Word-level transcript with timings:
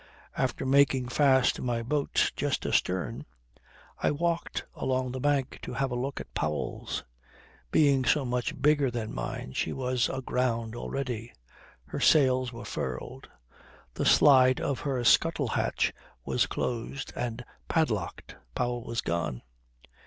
After 0.35 0.65
making 0.65 1.09
fast 1.09 1.61
my 1.61 1.83
boat 1.83 2.31
just 2.35 2.65
astern, 2.65 3.23
I 3.99 4.09
walked 4.09 4.65
along 4.73 5.11
the 5.11 5.19
bank 5.19 5.59
to 5.61 5.73
have 5.73 5.91
a 5.91 5.95
look 5.95 6.19
at 6.19 6.33
Powell's. 6.33 7.03
Being 7.69 8.05
so 8.05 8.25
much 8.25 8.59
bigger 8.59 8.89
than 8.89 9.13
mine 9.13 9.53
she 9.53 9.71
was 9.73 10.09
aground 10.09 10.75
already. 10.75 11.31
Her 11.85 11.99
sails 11.99 12.51
were 12.51 12.65
furled; 12.65 13.29
the 13.93 14.03
slide 14.07 14.59
of 14.59 14.79
her 14.79 15.03
scuttle 15.03 15.49
hatch 15.49 15.93
was 16.25 16.47
closed 16.47 17.13
and 17.15 17.45
padlocked. 17.67 18.37
Powell 18.55 18.83
was 18.83 19.01
gone. 19.01 19.43